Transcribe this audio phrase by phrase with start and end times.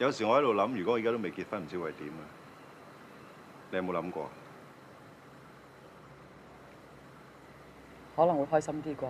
[0.00, 2.20] 有時我喺度諗，如果我而家都未結婚，唔知會係點啊？
[3.70, 4.30] 你有冇諗過？
[8.16, 9.08] 可能會開心啲啩。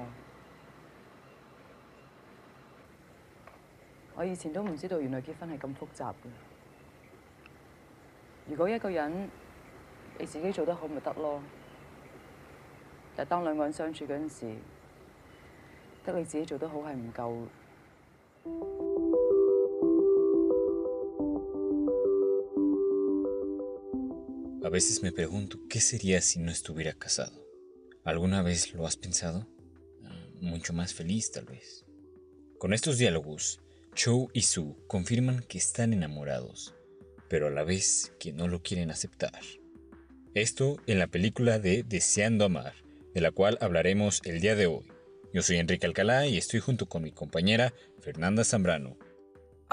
[4.15, 6.15] 我以前都唔知道原來結婚係咁複雜嘅。
[8.49, 9.29] 如果一個人
[10.19, 11.43] 你自己做得好咪得咯，
[13.15, 14.55] 但當兩個人相處嗰陣時，
[16.07, 18.90] 得你自己做得好係唔夠。
[24.72, 27.46] veces me pregunto, ¿qué sería si no estuviera casado?
[28.06, 29.46] ¿Alguna vez lo has pensado?
[30.40, 31.86] Mucho más feliz, tal vez.
[32.58, 33.62] Con estos diálogos,
[33.94, 36.74] Cho y Sue confirman que están enamorados,
[37.28, 39.42] pero a la vez que no lo quieren aceptar.
[40.34, 42.74] Esto en la película de Deseando Amar,
[43.14, 44.86] de la cual hablaremos el día de hoy.
[45.34, 48.98] Yo soy Enrique Alcalá y estoy junto con mi compañera Fernanda Zambrano.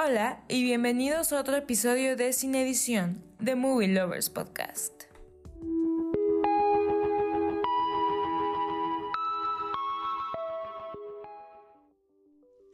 [0.01, 4.98] Hola y bienvenidos a otro episodio de Cine Edición, The Movie Lovers Podcast.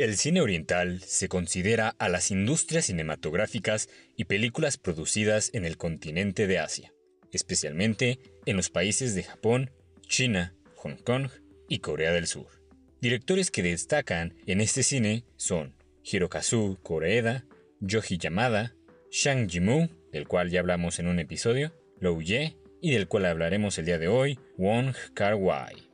[0.05, 3.89] El cine oriental se considera a las industrias cinematográficas
[4.19, 6.93] y películas producidas en el continente de Asia,
[7.33, 9.71] especialmente en los países de Japón,
[10.03, 11.31] China, Hong Kong
[11.71, 12.49] y Corea del Sur.
[13.01, 17.47] Directores que destacan en este cine son Hirokazu Koreeda,
[17.81, 18.75] Yoji Yamada,
[19.11, 23.79] Shang Jimu, del cual ya hablamos en un episodio, Lou Ye, y del cual hablaremos
[23.79, 25.94] el día de hoy, Wong Kar-wai.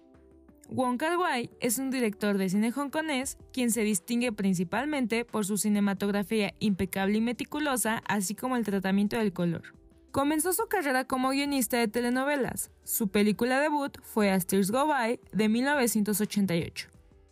[0.72, 6.54] Wong Kar-wai es un director de cine hongkonés quien se distingue principalmente por su cinematografía
[6.60, 9.74] impecable y meticulosa, así como el tratamiento del color.
[10.12, 12.70] Comenzó su carrera como guionista de telenovelas.
[12.84, 16.88] Su película debut fue As Tears Go By de 1988.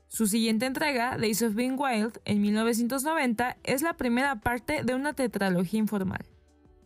[0.09, 5.13] Su siguiente entrega, Days of Being Wild, en 1990, es la primera parte de una
[5.13, 6.27] tetralogía informal.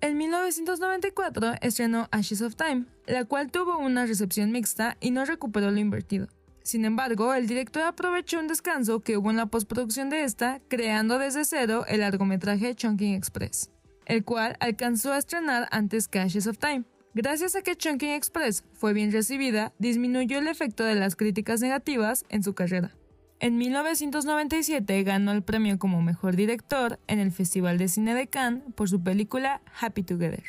[0.03, 5.71] En 1994 estrenó Ashes of Time, la cual tuvo una recepción mixta y no recuperó
[5.71, 6.29] lo invertido.
[6.63, 11.19] Sin embargo, el director aprovechó un descanso que hubo en la postproducción de esta, creando
[11.19, 13.71] desde cero el largometraje Chunking Express,
[14.07, 16.85] el cual alcanzó a estrenar antes que Ashes of Time.
[17.15, 22.25] Gracias a que Chunking Express fue bien recibida, disminuyó el efecto de las críticas negativas
[22.29, 22.95] en su carrera.
[23.41, 28.63] En 1997 ganó el premio como mejor director en el Festival de Cine de Cannes
[28.77, 30.45] por su película Happy Together.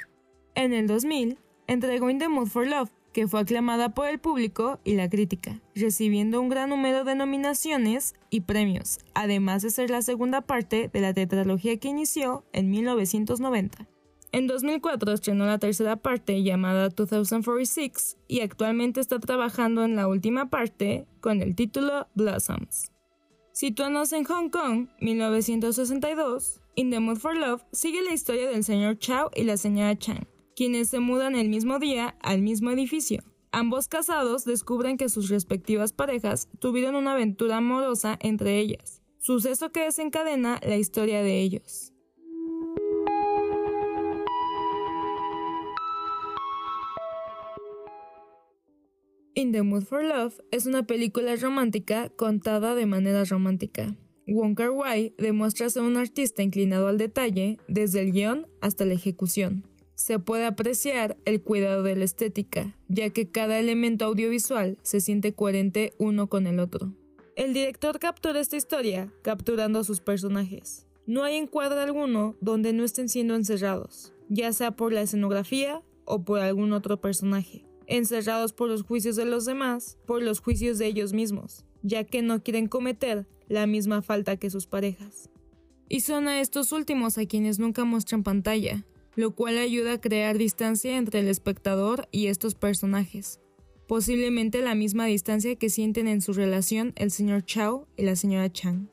[0.53, 4.79] En el 2000 entregó In the Mood for Love, que fue aclamada por el público
[4.84, 10.01] y la crítica, recibiendo un gran número de nominaciones y premios, además de ser la
[10.01, 13.88] segunda parte de la tetralogía que inició en 1990.
[14.34, 20.50] En 2004 estrenó la tercera parte llamada 2046 y actualmente está trabajando en la última
[20.50, 22.91] parte con el título Blossoms.
[23.52, 28.97] Situándose en Hong Kong, 1962, In the Mood for Love sigue la historia del señor
[28.97, 30.25] Chao y la señora Chang,
[30.56, 33.24] quienes se mudan el mismo día al mismo edificio.
[33.52, 39.81] Ambos casados descubren que sus respectivas parejas tuvieron una aventura amorosa entre ellas, suceso que
[39.81, 41.94] desencadena la historia de ellos.
[49.35, 53.96] In the Mood for Love es una película romántica contada de manera romántica.
[54.28, 58.94] Wong Kar Wai demuestra ser un artista inclinado al detalle desde el guion hasta la
[58.94, 59.68] ejecución.
[59.96, 65.34] Se puede apreciar el cuidado de la estética, ya que cada elemento audiovisual se siente
[65.34, 66.94] coherente uno con el otro.
[67.36, 70.88] El director captura esta historia capturando a sus personajes.
[71.06, 76.24] No hay encuadre alguno donde no estén siendo encerrados, ya sea por la escenografía o
[76.24, 80.88] por algún otro personaje encerrados por los juicios de los demás, por los juicios de
[80.88, 85.30] ellos mismos, ya que no quieren cometer la misma falta que sus parejas.
[85.90, 90.38] Y son a estos últimos a quienes nunca muestran pantalla, lo cual ayuda a crear
[90.38, 93.40] distancia entre el espectador y estos personajes,
[93.88, 98.52] posiblemente la misma distancia que sienten en su relación el señor Chao y la señora
[98.52, 98.90] Chang.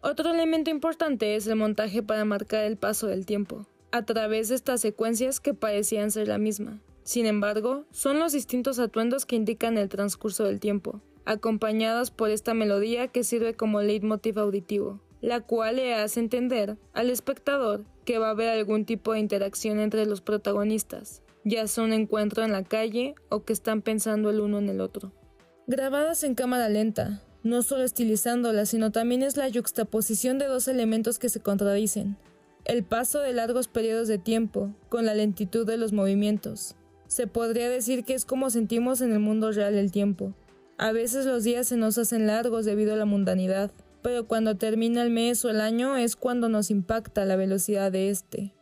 [0.00, 4.54] Otro elemento importante es el montaje para marcar el paso del tiempo, a través de
[4.54, 9.76] estas secuencias que parecían ser la misma, sin embargo, son los distintos atuendos que indican
[9.76, 15.76] el transcurso del tiempo, acompañados por esta melodía que sirve como leitmotiv auditivo, la cual
[15.76, 20.20] le hace entender al espectador que va a haber algún tipo de interacción entre los
[20.20, 24.68] protagonistas, ya sea un encuentro en la calle o que están pensando el uno en
[24.68, 25.12] el otro.
[25.66, 31.18] Grabadas en cámara lenta, no solo estilizándolas, sino también es la yuxtaposición de dos elementos
[31.18, 32.18] que se contradicen.
[32.66, 36.76] El paso de largos periodos de tiempo con la lentitud de los movimientos,
[37.06, 40.34] se podría decir que es como sentimos en el mundo real el tiempo.
[40.76, 43.70] A veces los días se nos hacen largos debido a la mundanidad,
[44.04, 48.10] pero cuando termina el mes o el año es cuando nos impacta la velocidad de
[48.10, 48.52] este.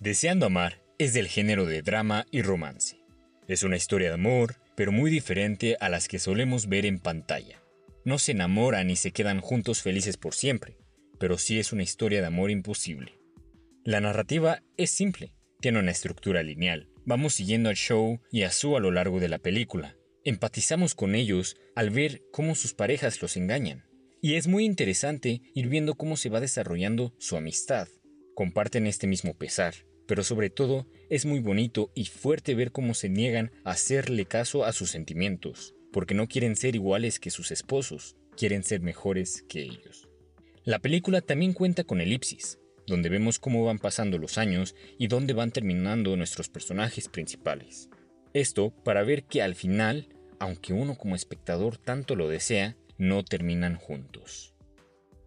[0.00, 2.98] Deseando amar es del género de drama y romance.
[3.46, 7.62] Es una historia de amor, pero muy diferente a las que solemos ver en pantalla.
[8.06, 10.78] No se enamoran y se quedan juntos felices por siempre,
[11.18, 13.20] pero sí es una historia de amor imposible.
[13.84, 16.88] La narrativa es simple, tiene una estructura lineal.
[17.04, 19.94] Vamos siguiendo al show y a Sue a lo largo de la película.
[20.24, 23.84] Empatizamos con ellos al ver cómo sus parejas los engañan.
[24.24, 27.88] Y es muy interesante ir viendo cómo se va desarrollando su amistad.
[28.34, 29.74] Comparten este mismo pesar,
[30.06, 34.64] pero sobre todo es muy bonito y fuerte ver cómo se niegan a hacerle caso
[34.64, 39.60] a sus sentimientos, porque no quieren ser iguales que sus esposos, quieren ser mejores que
[39.60, 40.08] ellos.
[40.64, 45.34] La película también cuenta con elipsis, donde vemos cómo van pasando los años y dónde
[45.34, 47.90] van terminando nuestros personajes principales.
[48.32, 53.76] Esto para ver que al final, aunque uno como espectador tanto lo desea, no terminan
[53.76, 54.54] juntos.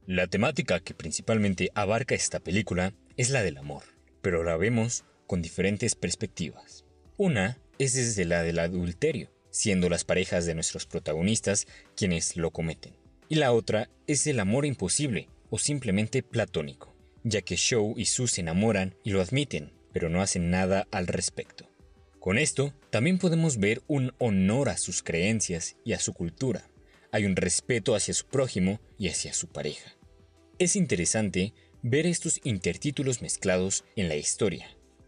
[0.05, 3.83] La temática que principalmente abarca esta película es la del amor,
[4.21, 6.85] pero la vemos con diferentes perspectivas.
[7.17, 12.93] Una es desde la del adulterio, siendo las parejas de nuestros protagonistas quienes lo cometen.
[13.27, 18.27] Y la otra es el amor imposible o simplemente platónico, ya que Show y Sue
[18.27, 21.69] se enamoran y lo admiten, pero no hacen nada al respecto.
[22.19, 26.69] Con esto, también podemos ver un honor a sus creencias y a su cultura.
[27.11, 29.91] Hay un respeto hacia su prójimo y hacia su pareja.
[30.59, 34.67] Es interesante ver estos intertítulos mezclados en la historia.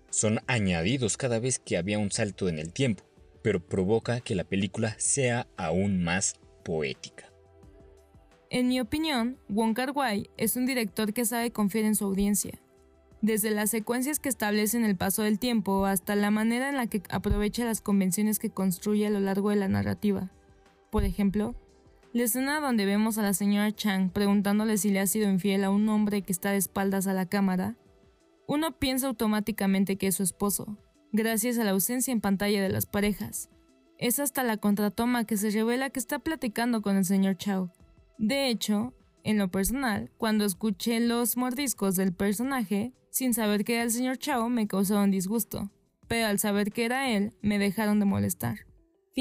[0.09, 3.03] Son añadidos cada vez que había un salto en el tiempo,
[3.41, 7.31] pero provoca que la película sea aún más poética.
[8.49, 12.59] En mi opinión, Wong Kar Wai es un director que sabe confiar en su audiencia.
[13.21, 16.87] Desde las secuencias que establece en el paso del tiempo hasta la manera en la
[16.87, 20.31] que aprovecha las convenciones que construye a lo largo de la narrativa.
[20.89, 21.53] Por ejemplo,
[22.11, 25.69] la escena donde vemos a la señora Chang preguntándole si le ha sido infiel a
[25.69, 27.77] un hombre que está de espaldas a la cámara,
[28.47, 30.77] uno piensa automáticamente que es su esposo,
[31.11, 33.49] gracias a la ausencia en pantalla de las parejas.
[33.97, 37.71] Es hasta la contratoma que se revela que está platicando con el señor Chao,
[38.19, 43.83] de hecho, en lo personal, cuando escuché los mordiscos del personaje, sin saber que era
[43.83, 45.71] el señor Chao, me causaron disgusto,
[46.09, 48.68] pero al saber que era él, me dejaron de molestar.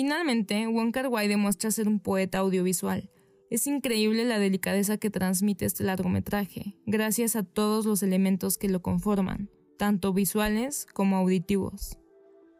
[0.00, 3.10] Finalmente, Wong Kar demuestra ser un poeta audiovisual.
[3.50, 8.80] Es increíble la delicadeza que transmite este largometraje, gracias a todos los elementos que lo
[8.80, 11.98] conforman, tanto visuales como auditivos.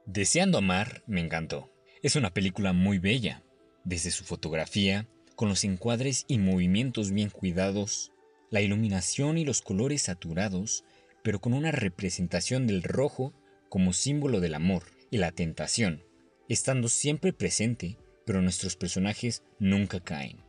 [0.05, 1.73] Deseando amar me encantó.
[2.02, 3.44] Es una película muy bella,
[3.84, 5.06] desde su fotografía,
[5.37, 8.11] con los encuadres y movimientos bien cuidados,
[8.50, 10.82] la iluminación y los colores saturados,
[11.23, 13.32] pero con una representación del rojo
[13.69, 16.02] como símbolo del amor y la tentación,
[16.48, 20.42] estando siempre presente, pero nuestros personajes nunca caen.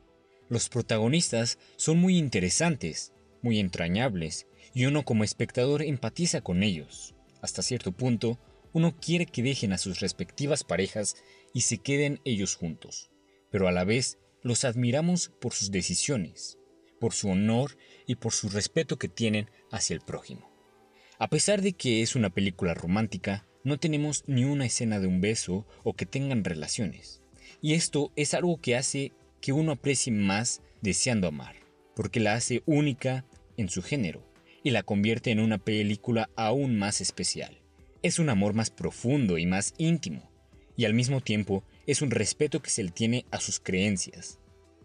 [0.49, 7.15] Los protagonistas son muy interesantes, muy entrañables, y uno como espectador empatiza con ellos.
[7.41, 8.39] Hasta cierto punto,
[8.73, 11.15] uno quiere que dejen a sus respectivas parejas
[11.53, 13.11] y se queden ellos juntos,
[13.51, 16.57] pero a la vez los admiramos por sus decisiones,
[16.99, 20.51] por su honor y por su respeto que tienen hacia el prójimo.
[21.17, 25.21] A pesar de que es una película romántica, no tenemos ni una escena de un
[25.21, 27.21] beso o que tengan relaciones.
[27.61, 29.11] Y esto es algo que hace
[29.41, 31.55] que uno aprecie más deseando amar,
[31.95, 33.25] porque la hace única
[33.57, 34.27] en su género
[34.63, 37.61] y la convierte en una película aún más especial.
[38.01, 40.29] Es un amor más profundo y más íntimo,
[40.75, 44.39] y al mismo tiempo es un respeto que se le tiene a sus creencias.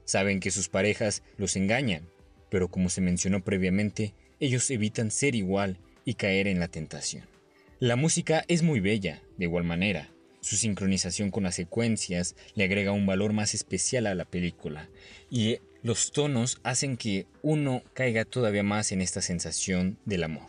[0.05, 2.07] Saben que sus parejas los engañan,
[2.51, 7.34] pero como se mencionó previamente, ellos evitan ser igual y caer en la tentación.
[7.81, 10.09] La música es muy bella, de igual manera.
[10.41, 14.89] Su sincronización con las secuencias le agrega un valor más especial a la película
[15.29, 20.47] y los tonos hacen que uno caiga todavía más en esta sensación del amor.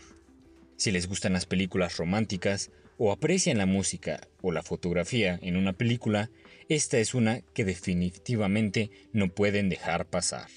[0.77, 5.73] Si les gustan las películas románticas o aprecian la música o la fotografía en una
[5.73, 6.29] película,
[6.69, 10.47] esta es una que definitivamente no pueden dejar pasar.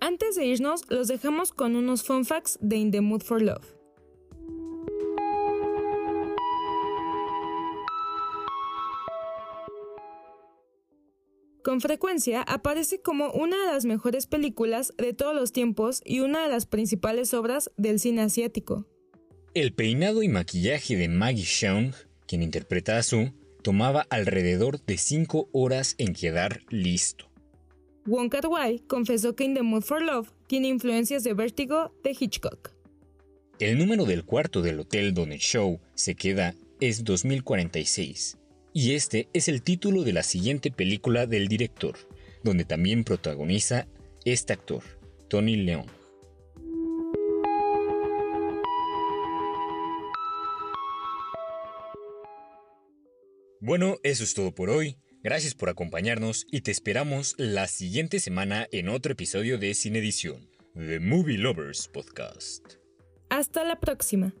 [0.00, 3.79] Antes de irnos, los dejamos con unos fun facts de In the Mood for Love.
[11.70, 16.42] Con frecuencia aparece como una de las mejores películas de todos los tiempos y una
[16.42, 18.88] de las principales obras del cine asiático.
[19.54, 21.92] El peinado y maquillaje de Maggie Cheung,
[22.26, 27.30] quien interpreta a Sue, tomaba alrededor de 5 horas en quedar listo.
[28.04, 32.16] Wong Kar Wai confesó que In the Mood for Love tiene influencias de Vértigo de
[32.18, 32.72] Hitchcock.
[33.60, 38.38] El número del cuarto del hotel donde el show se queda es 2046,
[38.72, 41.96] y este es el título de la siguiente película del director,
[42.42, 43.88] donde también protagoniza
[44.24, 44.82] este actor,
[45.28, 45.86] Tony León.
[53.60, 54.96] Bueno, eso es todo por hoy.
[55.22, 60.48] Gracias por acompañarnos y te esperamos la siguiente semana en otro episodio de Cine Edición,
[60.74, 62.76] The Movie Lovers Podcast.
[63.28, 64.32] Hasta la próxima.